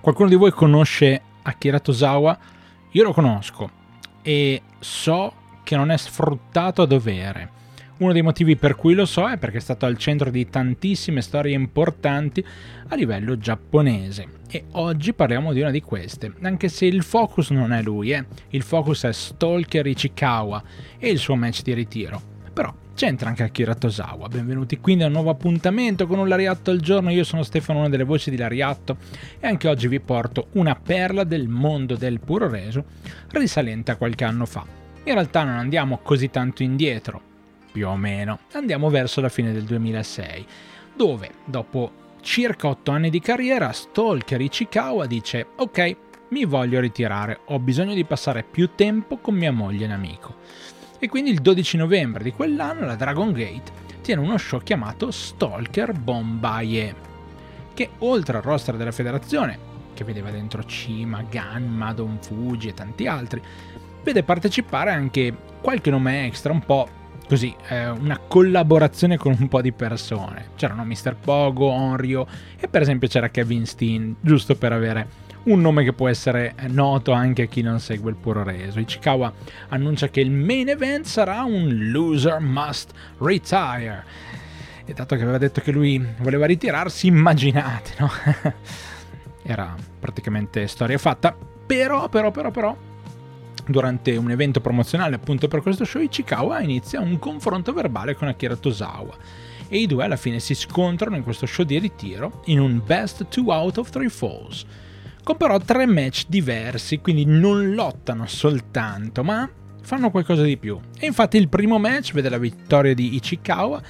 Qualcuno 0.00 0.28
di 0.28 0.36
voi 0.36 0.52
conosce 0.52 1.20
Akira 1.42 1.80
Tosawa? 1.80 2.38
Io 2.92 3.02
lo 3.02 3.12
conosco 3.12 3.68
e 4.22 4.62
so 4.78 5.32
che 5.64 5.76
non 5.76 5.90
è 5.90 5.96
sfruttato 5.96 6.82
a 6.82 6.86
dovere. 6.86 7.50
Uno 7.98 8.12
dei 8.12 8.22
motivi 8.22 8.54
per 8.54 8.76
cui 8.76 8.94
lo 8.94 9.04
so 9.04 9.28
è 9.28 9.38
perché 9.38 9.56
è 9.56 9.60
stato 9.60 9.86
al 9.86 9.98
centro 9.98 10.30
di 10.30 10.48
tantissime 10.48 11.20
storie 11.20 11.52
importanti 11.54 12.44
a 12.88 12.94
livello 12.94 13.38
giapponese 13.38 14.36
e 14.48 14.66
oggi 14.72 15.12
parliamo 15.12 15.52
di 15.52 15.60
una 15.60 15.70
di 15.70 15.82
queste, 15.82 16.32
anche 16.42 16.68
se 16.68 16.86
il 16.86 17.02
focus 17.02 17.50
non 17.50 17.72
è 17.72 17.82
lui, 17.82 18.12
eh. 18.12 18.24
il 18.50 18.62
focus 18.62 19.02
è 19.02 19.12
Stalker 19.12 19.84
Ichikawa 19.84 20.62
e 20.96 21.10
il 21.10 21.18
suo 21.18 21.34
match 21.34 21.62
di 21.62 21.74
ritiro. 21.74 22.22
Però 22.52 22.72
c'entra 22.98 23.28
anche 23.28 23.44
Akira 23.44 23.76
Tosawa. 23.76 24.26
Benvenuti 24.26 24.80
quindi 24.80 25.04
a 25.04 25.06
un 25.06 25.12
nuovo 25.12 25.30
appuntamento 25.30 26.08
con 26.08 26.18
un 26.18 26.26
Lariatto 26.26 26.72
al 26.72 26.80
giorno. 26.80 27.12
Io 27.12 27.22
sono 27.22 27.44
Stefano, 27.44 27.78
una 27.78 27.88
delle 27.88 28.02
voci 28.02 28.28
di 28.28 28.36
Lariatto, 28.36 28.96
e 29.38 29.46
anche 29.46 29.68
oggi 29.68 29.86
vi 29.86 30.00
porto 30.00 30.48
una 30.54 30.74
perla 30.74 31.22
del 31.22 31.46
mondo 31.46 31.94
del 31.94 32.18
puro 32.18 32.48
reso 32.48 32.84
risalente 33.28 33.92
a 33.92 33.96
qualche 33.96 34.24
anno 34.24 34.46
fa. 34.46 34.66
In 35.04 35.14
realtà 35.14 35.44
non 35.44 35.54
andiamo 35.54 36.00
così 36.02 36.28
tanto 36.28 36.64
indietro, 36.64 37.22
più 37.70 37.86
o 37.86 37.94
meno, 37.94 38.40
andiamo 38.54 38.90
verso 38.90 39.20
la 39.20 39.28
fine 39.28 39.52
del 39.52 39.62
2006, 39.62 40.46
dove 40.96 41.30
dopo 41.44 41.92
circa 42.20 42.66
8 42.66 42.90
anni 42.90 43.10
di 43.10 43.20
carriera 43.20 43.70
Stalker 43.70 44.40
Ichikawa 44.40 45.06
dice 45.06 45.46
ok, 45.54 45.96
mi 46.30 46.44
voglio 46.46 46.80
ritirare, 46.80 47.42
ho 47.44 47.60
bisogno 47.60 47.94
di 47.94 48.04
passare 48.04 48.42
più 48.42 48.70
tempo 48.74 49.18
con 49.18 49.36
mia 49.36 49.52
moglie 49.52 49.86
e 49.86 49.92
amico. 49.92 50.34
E 51.00 51.08
quindi 51.08 51.30
il 51.30 51.40
12 51.40 51.76
novembre 51.76 52.24
di 52.24 52.32
quell'anno 52.32 52.84
la 52.84 52.96
Dragon 52.96 53.32
Gate 53.32 53.86
tiene 54.02 54.20
uno 54.20 54.36
show 54.36 54.60
chiamato 54.60 55.10
Stalker 55.10 55.92
Bombaye, 55.92 56.94
che 57.72 57.90
oltre 57.98 58.38
al 58.38 58.42
roster 58.42 58.76
della 58.76 58.90
federazione, 58.90 59.58
che 59.94 60.02
vedeva 60.02 60.30
dentro 60.30 60.64
Cima, 60.64 61.22
Ganma, 61.22 61.92
Don 61.92 62.18
Fuji 62.20 62.68
e 62.68 62.74
tanti 62.74 63.06
altri, 63.06 63.40
vede 64.02 64.22
partecipare 64.22 64.90
anche 64.90 65.32
qualche 65.60 65.90
nome 65.90 66.26
extra 66.26 66.52
un 66.52 66.60
po' 66.60 66.88
così, 67.28 67.54
eh, 67.68 67.90
una 67.90 68.18
collaborazione 68.18 69.18
con 69.18 69.36
un 69.38 69.48
po' 69.48 69.60
di 69.60 69.72
persone. 69.72 70.48
C'erano 70.56 70.84
Mr. 70.84 71.14
Pogo, 71.14 71.66
Onryo 71.66 72.26
e 72.58 72.66
per 72.66 72.82
esempio 72.82 73.06
c'era 73.06 73.28
Kevin 73.28 73.66
Steen, 73.66 74.16
giusto 74.20 74.56
per 74.56 74.72
avere 74.72 75.06
un 75.48 75.60
nome 75.62 75.82
che 75.82 75.92
può 75.92 76.08
essere 76.08 76.54
noto 76.68 77.12
anche 77.12 77.42
a 77.42 77.46
chi 77.46 77.62
non 77.62 77.80
segue 77.80 78.10
il 78.10 78.16
puro 78.16 78.42
reso. 78.42 78.80
Ichikawa 78.80 79.32
annuncia 79.68 80.08
che 80.08 80.20
il 80.20 80.30
main 80.30 80.68
event 80.68 81.06
sarà 81.06 81.42
un 81.42 81.90
loser 81.90 82.38
must 82.40 82.92
retire. 83.18 84.04
E 84.84 84.92
dato 84.92 85.16
che 85.16 85.22
aveva 85.22 85.38
detto 85.38 85.60
che 85.60 85.72
lui 85.72 86.04
voleva 86.18 86.46
ritirarsi, 86.46 87.06
immaginate, 87.06 87.94
no? 87.98 88.10
Era 89.42 89.74
praticamente 89.98 90.66
storia 90.66 90.98
fatta. 90.98 91.34
Però, 91.66 92.08
però, 92.08 92.30
però, 92.30 92.50
però, 92.50 92.76
durante 93.66 94.16
un 94.16 94.30
evento 94.30 94.60
promozionale 94.60 95.16
appunto 95.16 95.48
per 95.48 95.60
questo 95.60 95.84
show 95.84 96.00
Ichikawa 96.00 96.60
inizia 96.60 97.00
un 97.00 97.18
confronto 97.18 97.72
verbale 97.72 98.14
con 98.14 98.28
Akira 98.28 98.56
Tosawa 98.56 99.16
e 99.68 99.78
i 99.78 99.86
due 99.86 100.04
alla 100.04 100.16
fine 100.16 100.40
si 100.40 100.54
scontrano 100.54 101.16
in 101.16 101.22
questo 101.22 101.44
show 101.44 101.64
di 101.64 101.78
ritiro 101.78 102.40
in 102.46 102.60
un 102.60 102.80
best 102.84 103.26
2 103.28 103.52
out 103.52 103.76
of 103.76 103.90
3 103.90 104.08
falls 104.08 104.64
con 105.22 105.36
però 105.36 105.58
tre 105.58 105.86
match 105.86 106.24
diversi 106.28 106.98
quindi 106.98 107.24
non 107.24 107.74
lottano 107.74 108.26
soltanto 108.26 109.22
ma 109.22 109.48
fanno 109.82 110.10
qualcosa 110.10 110.42
di 110.42 110.56
più 110.56 110.78
e 110.98 111.06
infatti 111.06 111.36
il 111.36 111.48
primo 111.48 111.78
match 111.78 112.12
vede 112.12 112.28
la 112.28 112.38
vittoria 112.38 112.94
di 112.94 113.14
Ichikawa 113.16 113.82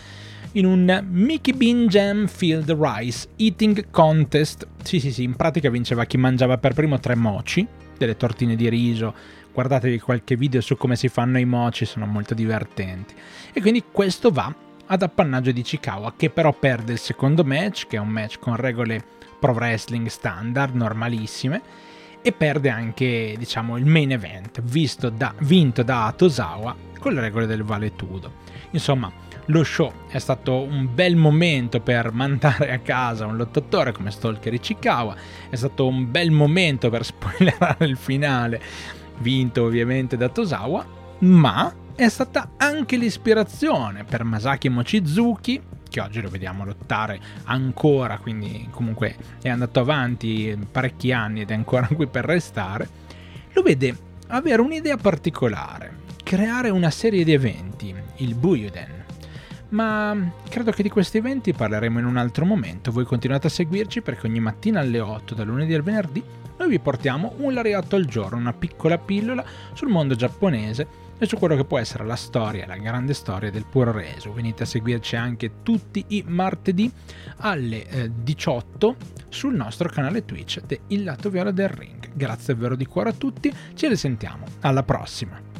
in 0.52 0.64
un 0.64 1.06
Mickey 1.10 1.54
Bean 1.54 1.86
Jam 1.88 2.26
Field 2.26 2.72
Rice 2.72 3.28
Eating 3.36 3.90
Contest. 3.90 4.66
Sì, 4.82 4.98
sì, 4.98 5.12
sì, 5.12 5.22
in 5.22 5.36
pratica 5.36 5.68
vinceva 5.68 6.06
chi 6.06 6.16
mangiava 6.16 6.56
per 6.56 6.72
primo 6.72 6.98
tre 6.98 7.14
mochi, 7.14 7.66
delle 7.98 8.16
tortine 8.16 8.56
di 8.56 8.68
riso 8.70 9.14
guardatevi 9.58 9.98
qualche 9.98 10.36
video 10.36 10.60
su 10.60 10.76
come 10.76 10.94
si 10.94 11.08
fanno 11.08 11.36
i 11.36 11.44
mochi, 11.44 11.84
sono 11.84 12.06
molto 12.06 12.32
divertenti. 12.32 13.12
E 13.52 13.60
quindi 13.60 13.82
questo 13.90 14.30
va 14.30 14.54
ad 14.88 15.02
appannaggio 15.02 15.52
di 15.52 15.62
Chikawa, 15.62 16.14
che 16.16 16.30
però 16.30 16.52
perde 16.52 16.92
il 16.92 16.98
secondo 16.98 17.44
match, 17.44 17.86
che 17.86 17.96
è 17.96 18.00
un 18.00 18.08
match 18.08 18.38
con 18.38 18.56
regole 18.56 19.02
pro 19.38 19.52
wrestling 19.52 20.08
standard, 20.08 20.74
normalissime, 20.74 21.62
e 22.22 22.32
perde 22.32 22.70
anche, 22.70 23.34
diciamo, 23.38 23.76
il 23.76 23.86
main 23.86 24.12
event, 24.12 24.60
da, 25.10 25.34
vinto 25.40 25.82
da 25.82 26.12
Tosawa 26.16 26.74
con 26.98 27.12
le 27.12 27.20
regole 27.20 27.46
del 27.46 27.62
valetudo. 27.62 28.32
Insomma, 28.70 29.10
lo 29.46 29.64
show 29.64 29.92
è 30.08 30.18
stato 30.18 30.62
un 30.62 30.88
bel 30.92 31.16
momento 31.16 31.80
per 31.80 32.12
mandare 32.12 32.72
a 32.72 32.78
casa 32.78 33.26
un 33.26 33.36
lottatore 33.36 33.92
come 33.92 34.10
Stalker 34.10 34.52
Ichikawa, 34.52 35.14
è 35.48 35.56
stato 35.56 35.86
un 35.86 36.10
bel 36.10 36.30
momento 36.30 36.90
per 36.90 37.04
spoilerare 37.06 37.86
il 37.86 37.96
finale 37.96 38.60
vinto 39.18 39.64
ovviamente 39.64 40.16
da 40.16 40.28
Tosawa, 40.28 40.84
ma 41.20 41.72
è 41.98 42.08
stata 42.08 42.52
anche 42.58 42.96
l'ispirazione 42.96 44.04
per 44.04 44.22
Masaki 44.22 44.68
Mochizuki, 44.68 45.60
che 45.90 46.00
oggi 46.00 46.20
lo 46.20 46.28
vediamo 46.28 46.64
lottare 46.64 47.18
ancora, 47.46 48.18
quindi 48.18 48.68
comunque 48.70 49.16
è 49.42 49.48
andato 49.48 49.80
avanti 49.80 50.56
parecchi 50.70 51.10
anni 51.10 51.40
ed 51.40 51.50
è 51.50 51.54
ancora 51.54 51.88
qui 51.92 52.06
per 52.06 52.24
restare, 52.24 52.88
lo 53.52 53.62
vede 53.62 53.96
avere 54.28 54.62
un'idea 54.62 54.96
particolare, 54.96 55.96
creare 56.22 56.70
una 56.70 56.90
serie 56.90 57.24
di 57.24 57.32
eventi, 57.32 57.92
il 58.18 58.36
Buyuden. 58.36 59.04
Ma 59.70 60.16
credo 60.48 60.70
che 60.70 60.84
di 60.84 60.90
questi 60.90 61.18
eventi 61.18 61.52
parleremo 61.52 61.98
in 61.98 62.06
un 62.06 62.16
altro 62.16 62.44
momento. 62.44 62.92
Voi 62.92 63.06
continuate 63.06 63.48
a 63.48 63.50
seguirci 63.50 64.02
perché 64.02 64.28
ogni 64.28 64.38
mattina 64.38 64.78
alle 64.78 65.00
8, 65.00 65.34
da 65.34 65.42
lunedì 65.42 65.74
al 65.74 65.82
venerdì, 65.82 66.22
noi 66.58 66.68
vi 66.68 66.78
portiamo 66.78 67.34
un 67.38 67.54
lariatto 67.54 67.96
al 67.96 68.04
giorno, 68.04 68.36
una 68.36 68.52
piccola 68.52 68.98
pillola 68.98 69.44
sul 69.72 69.88
mondo 69.88 70.14
giapponese 70.14 71.06
e 71.18 71.26
su 71.26 71.36
quello 71.36 71.56
che 71.56 71.64
può 71.64 71.78
essere 71.78 72.04
la 72.04 72.16
storia, 72.16 72.66
la 72.66 72.76
grande 72.76 73.14
storia 73.14 73.50
del 73.50 73.66
puro 73.66 73.92
reso. 73.92 74.32
Venite 74.32 74.62
a 74.62 74.66
seguirci 74.66 75.16
anche 75.16 75.62
tutti 75.62 76.04
i 76.08 76.24
martedì 76.26 76.90
alle 77.38 77.86
eh, 77.88 78.10
18 78.14 78.96
sul 79.28 79.54
nostro 79.54 79.88
canale 79.88 80.24
Twitch 80.24 80.62
de 80.64 80.80
Il 80.88 81.04
Lato 81.04 81.30
Viola 81.30 81.50
del 81.50 81.68
Ring. 81.68 82.10
Grazie 82.14 82.54
davvero 82.54 82.76
di 82.76 82.86
cuore 82.86 83.10
a 83.10 83.14
tutti, 83.14 83.52
ci 83.74 83.88
risentiamo, 83.88 84.46
alla 84.60 84.82
prossima! 84.82 85.57